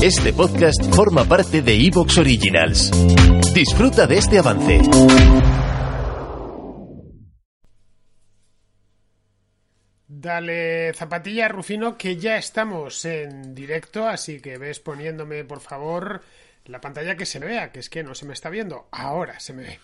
[0.00, 2.92] Este podcast forma parte de Evox Originals.
[3.52, 4.78] Disfruta de este avance.
[10.06, 16.22] Dale zapatilla, Rufino, que ya estamos en directo, así que ves poniéndome, por favor,
[16.66, 18.86] la pantalla que se vea, que es que no se me está viendo.
[18.92, 19.80] Ahora se me ve.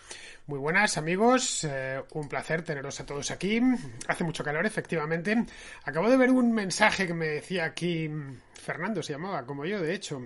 [0.47, 3.63] Muy buenas amigos, eh, un placer teneros a todos aquí.
[4.07, 5.47] Hace mucho calor, efectivamente.
[5.85, 8.11] Acabo de ver un mensaje que me decía aquí
[8.53, 10.23] Fernando, se llamaba, como yo, de hecho.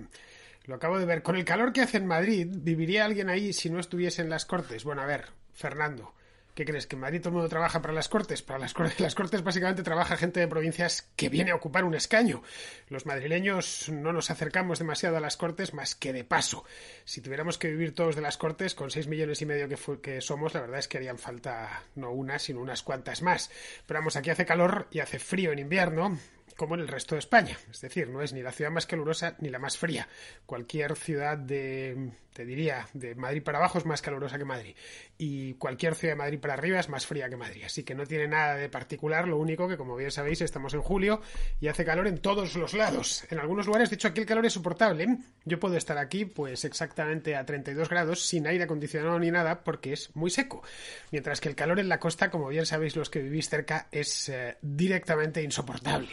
[0.65, 1.23] Lo acabo de ver.
[1.23, 4.45] Con el calor que hace en Madrid, ¿viviría alguien ahí si no estuviese en las
[4.45, 4.83] Cortes?
[4.83, 6.13] Bueno, a ver, Fernando.
[6.59, 6.87] ¿Qué crees?
[6.87, 8.41] ¿Que en Madrid todo el mundo trabaja para las Cortes?
[8.41, 11.95] Para las, Cortes, las Cortes básicamente trabaja gente de provincias que viene a ocupar un
[11.95, 12.43] escaño.
[12.89, 16.65] Los madrileños no nos acercamos demasiado a las Cortes más que de paso.
[17.05, 20.19] Si tuviéramos que vivir todos de las Cortes, con seis millones y medio que, que
[20.19, 23.49] somos, la verdad es que harían falta no una, sino unas cuantas más.
[23.87, 26.19] Pero vamos, aquí hace calor y hace frío en invierno
[26.57, 27.57] como en el resto de España.
[27.71, 30.07] Es decir, no es ni la ciudad más calurosa ni la más fría.
[30.45, 34.75] Cualquier ciudad de, te diría, de Madrid para abajo es más calurosa que Madrid.
[35.17, 37.63] Y cualquier ciudad de Madrid para arriba es más fría que Madrid.
[37.65, 39.27] Así que no tiene nada de particular.
[39.27, 41.21] Lo único que, como bien sabéis, estamos en julio
[41.59, 43.25] y hace calor en todos los lados.
[43.29, 45.17] En algunos lugares, de hecho, aquí el calor es soportable.
[45.45, 49.93] Yo puedo estar aquí, pues exactamente a 32 grados, sin aire acondicionado ni nada, porque
[49.93, 50.63] es muy seco.
[51.11, 54.29] Mientras que el calor en la costa, como bien sabéis los que vivís cerca, es
[54.29, 56.09] eh, directamente insoportable.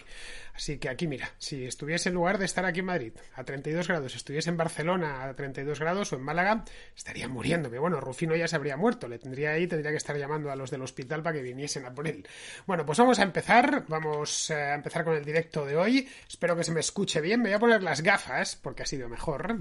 [0.54, 3.88] Así que aquí, mira, si estuviese en lugar de estar aquí en Madrid a 32
[3.88, 6.64] grados, estuviese en Barcelona a 32 grados o en Málaga,
[6.96, 7.78] estaría muriéndome.
[7.78, 10.70] Bueno, Rufino ya se habría muerto, le tendría ahí, tendría que estar llamando a los
[10.70, 12.26] del hospital para que viniesen a por él.
[12.66, 16.08] Bueno, pues vamos a empezar, vamos a empezar con el directo de hoy.
[16.28, 17.42] Espero que se me escuche bien.
[17.42, 19.58] Me voy a poner las gafas porque ha sido mejor.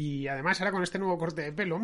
[0.00, 1.78] Y además ahora con este nuevo corte de pelo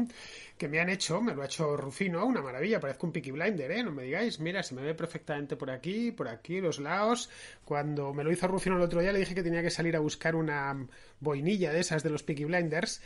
[0.56, 3.70] que me han hecho, me lo ha hecho Rufino, una maravilla, parezco un Peaky Blinder,
[3.70, 3.82] ¿eh?
[3.82, 7.28] No me digáis, mira, se me ve perfectamente por aquí, por aquí, los lados.
[7.66, 10.00] Cuando me lo hizo Rufino el otro día le dije que tenía que salir a
[10.00, 10.74] buscar una
[11.20, 13.02] boinilla de esas de los Peaky Blinders.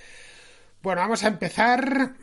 [0.81, 2.15] Bueno, vamos a empezar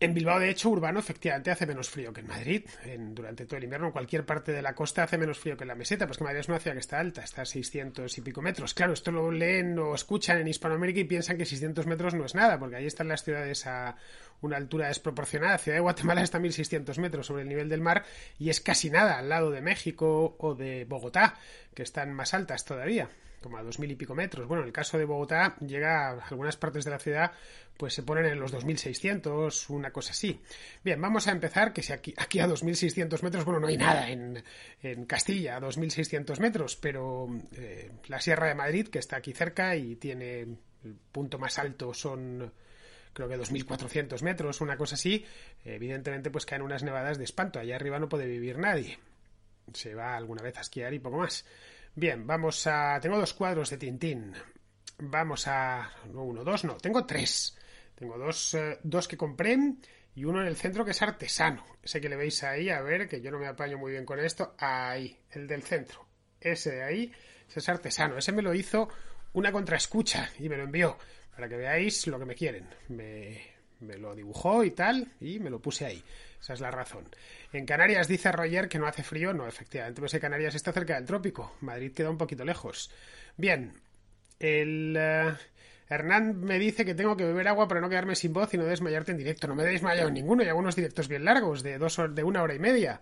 [0.00, 2.64] en Bilbao, de hecho, urbano efectivamente hace menos frío que en Madrid.
[2.84, 5.68] En, durante todo el invierno, cualquier parte de la costa hace menos frío que en
[5.68, 8.20] la meseta, pues que Madrid es una ciudad que está alta, está a 600 y
[8.20, 8.74] pico metros.
[8.74, 12.34] Claro, esto lo leen o escuchan en Hispanoamérica y piensan que 600 metros no es
[12.34, 13.96] nada, porque ahí están las ciudades a
[14.40, 15.52] una altura desproporcionada.
[15.52, 18.04] La ciudad de Guatemala está a 1600 metros sobre el nivel del mar
[18.38, 21.36] y es casi nada al lado de México o de Bogotá,
[21.74, 23.08] que están más altas todavía
[23.44, 24.48] como a dos mil y pico metros.
[24.48, 27.32] Bueno, en el caso de Bogotá llega algunas partes de la ciudad,
[27.76, 30.40] pues se ponen en los 2600, una cosa así.
[30.82, 34.08] Bien, vamos a empezar, que si aquí, aquí a 2600 metros, bueno, no hay nada
[34.08, 34.42] en,
[34.82, 39.76] en Castilla a 2600 metros, pero eh, la Sierra de Madrid, que está aquí cerca
[39.76, 42.50] y tiene el punto más alto son
[43.14, 45.24] creo que 2.400 metros, una cosa así,
[45.64, 47.58] evidentemente pues caen unas nevadas de espanto.
[47.58, 48.98] Allá arriba no puede vivir nadie.
[49.72, 51.46] Se va alguna vez a esquiar y poco más.
[51.94, 52.98] Bien, vamos a...
[53.00, 54.34] Tengo dos cuadros de Tintín.
[54.98, 55.90] Vamos a...
[56.12, 56.76] No, uno, dos, no.
[56.76, 57.56] Tengo tres.
[57.94, 59.56] Tengo dos, eh, dos que compré
[60.16, 61.64] y uno en el centro que es artesano.
[61.82, 64.18] Ese que le veis ahí, a ver, que yo no me apaño muy bien con
[64.18, 64.54] esto.
[64.58, 66.06] Ahí, el del centro.
[66.40, 67.12] Ese de ahí,
[67.48, 68.18] ese es artesano.
[68.18, 68.88] Ese me lo hizo
[69.32, 70.98] una contraescucha y me lo envió.
[71.34, 72.66] Para que veáis lo que me quieren.
[72.88, 73.40] Me,
[73.80, 76.02] me lo dibujó y tal, y me lo puse ahí.
[76.40, 77.04] Esa es la razón.
[77.52, 79.32] En Canarias dice Roger que no hace frío.
[79.32, 81.56] No, efectivamente, pues Canarias está cerca del trópico.
[81.60, 82.90] Madrid queda un poquito lejos.
[83.36, 83.72] Bien,
[84.38, 84.94] el...
[84.98, 85.32] eh,
[85.88, 88.64] Hernán me dice que tengo que beber agua para no quedarme sin voz y no
[88.64, 89.46] desmayarte en directo.
[89.46, 92.24] No me he desmayado en ninguno y hago unos directos bien largos, de, dos de
[92.24, 93.00] una hora y media.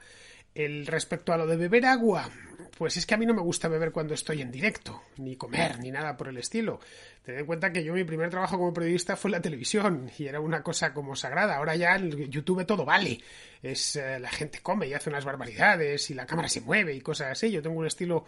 [0.55, 2.29] El respecto a lo de beber agua,
[2.77, 5.79] pues es que a mí no me gusta beber cuando estoy en directo, ni comer,
[5.79, 6.81] ni nada por el estilo.
[7.23, 10.27] Ten en cuenta que yo mi primer trabajo como periodista fue en la televisión y
[10.27, 11.57] era una cosa como sagrada.
[11.57, 13.21] Ahora ya en YouTube todo vale.
[13.63, 17.01] Es eh, la gente come y hace unas barbaridades y la cámara se mueve y
[17.01, 17.51] cosas así.
[17.51, 18.27] Yo tengo un estilo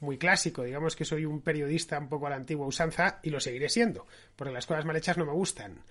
[0.00, 3.40] muy clásico, digamos que soy un periodista un poco a la antigua usanza y lo
[3.40, 4.06] seguiré siendo,
[4.36, 5.82] porque las cosas mal hechas no me gustan.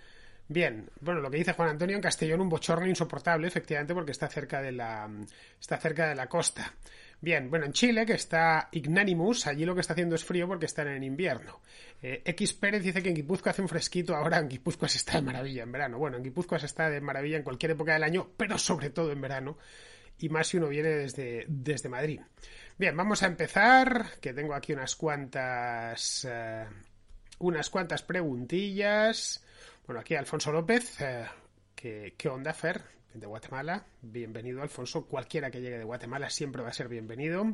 [0.48, 4.28] Bien, bueno, lo que dice Juan Antonio en Castellón, un bochorno insoportable, efectivamente, porque está
[4.28, 5.10] cerca de la,
[5.60, 6.72] está cerca de la costa.
[7.20, 10.68] Bien, bueno, en Chile, que está Ignanimus, allí lo que está haciendo es frío porque
[10.68, 11.62] están en invierno.
[12.02, 15.14] Eh, X Pérez dice que en Guipúzcoa hace un fresquito, ahora en Guipúzcoa se está
[15.14, 15.98] de maravilla en verano.
[15.98, 19.12] Bueno, en Guipúzcoa se está de maravilla en cualquier época del año, pero sobre todo
[19.12, 19.58] en verano,
[20.20, 22.22] y más si uno viene desde, desde Madrid.
[22.78, 26.66] Bien, vamos a empezar, que tengo aquí unas cuantas, eh,
[27.40, 29.45] unas cuantas preguntillas.
[29.86, 31.26] Bueno, aquí Alfonso López, eh,
[31.76, 32.82] ¿qué, ¿qué onda, Fer?
[33.14, 33.86] De Guatemala.
[34.02, 35.06] Bienvenido, Alfonso.
[35.06, 37.46] Cualquiera que llegue de Guatemala siempre va a ser bienvenido.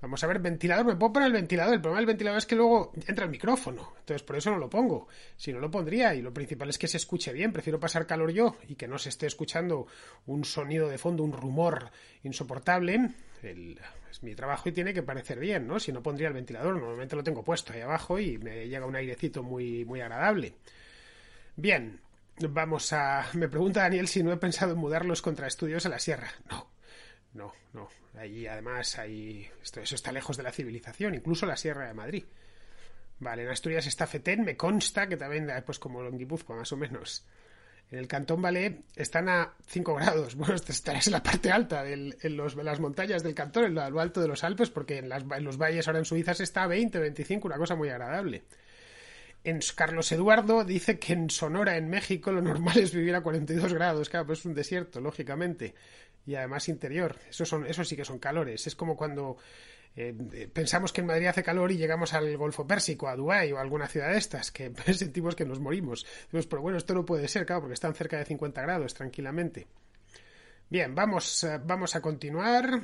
[0.00, 0.86] Vamos a ver, ventilador.
[0.86, 1.74] Me puedo poner el ventilador.
[1.74, 3.92] El problema del ventilador es que luego entra el micrófono.
[3.98, 5.08] Entonces, por eso no lo pongo.
[5.36, 6.14] Si no lo pondría.
[6.14, 7.52] Y lo principal es que se escuche bien.
[7.52, 9.88] Prefiero pasar calor yo y que no se esté escuchando
[10.26, 11.90] un sonido de fondo, un rumor
[12.22, 13.10] insoportable.
[13.42, 15.80] es mi trabajo y tiene que parecer bien, ¿no?
[15.80, 18.94] Si no pondría el ventilador, normalmente lo tengo puesto ahí abajo y me llega un
[18.94, 20.54] airecito muy, muy agradable.
[21.56, 22.00] Bien,
[22.38, 23.26] vamos a...
[23.34, 26.32] Me pregunta Daniel si no he pensado en mudar los contraestudios a la sierra.
[26.48, 26.70] No,
[27.34, 27.88] no, no.
[28.18, 29.48] Allí además hay...
[29.62, 32.24] Esto, eso está lejos de la civilización, incluso la Sierra de Madrid.
[33.20, 36.76] Vale, en Asturias está Fetén, me consta que también, pues como en Guipúzcoa, más o
[36.76, 37.24] menos.
[37.90, 40.34] En el Cantón Valais están a 5 grados.
[40.36, 44.20] Bueno, estarás en la parte alta, en, los, las montañas del Cantón, en lo, alto
[44.20, 47.46] de los Alpes, porque en, en, los valles ahora en Suiza está a 20, 25,
[47.46, 48.42] una cosa muy agradable.
[49.74, 54.08] Carlos Eduardo dice que en Sonora, en México, lo normal es vivir a 42 grados.
[54.08, 55.74] Claro, pues es un desierto, lógicamente.
[56.26, 57.16] Y además interior.
[57.28, 58.66] Eso sí que son calores.
[58.66, 59.36] Es como cuando
[59.94, 63.58] eh, pensamos que en Madrid hace calor y llegamos al Golfo Pérsico, a Dubái o
[63.58, 66.06] a alguna ciudad de estas, que sentimos que nos morimos.
[66.30, 69.66] pero bueno, esto no puede ser, claro, porque están cerca de 50 grados tranquilamente.
[70.70, 72.80] Bien, vamos, eh, vamos a continuar.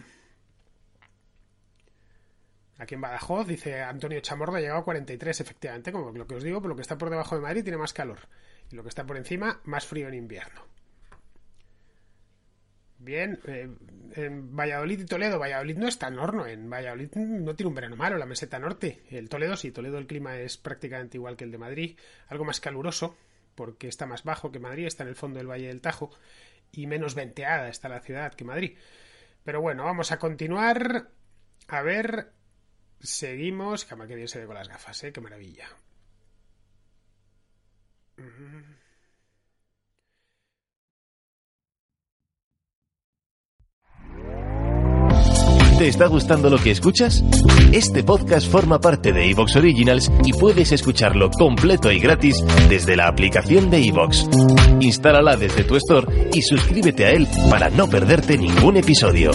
[2.78, 6.44] Aquí en Badajoz, dice Antonio Chamorro, ha llegado a 43, efectivamente, como lo que os
[6.44, 8.20] digo, por lo que está por debajo de Madrid tiene más calor.
[8.70, 10.62] Y lo que está por encima, más frío en invierno.
[13.00, 13.68] Bien, eh,
[14.14, 17.96] en Valladolid y Toledo, Valladolid no es tan horno, en Valladolid no tiene un verano
[17.96, 21.52] malo, la meseta norte, el Toledo sí, Toledo el clima es prácticamente igual que el
[21.52, 23.16] de Madrid, algo más caluroso,
[23.54, 26.10] porque está más bajo que Madrid, está en el fondo del Valle del Tajo,
[26.72, 28.76] y menos venteada está la ciudad que Madrid.
[29.44, 31.08] Pero bueno, vamos a continuar,
[31.68, 32.32] a ver,
[33.00, 35.12] seguimos, que que bien se ve con las gafas, ¿eh?
[35.12, 35.68] qué maravilla.
[45.78, 47.22] ¿Te está gustando lo que escuchas?
[47.70, 53.06] Este podcast forma parte de Evox Originals y puedes escucharlo completo y gratis desde la
[53.06, 54.28] aplicación de Evox.
[54.80, 59.30] Instálala desde tu store y suscríbete a él para no perderte ningún episodio.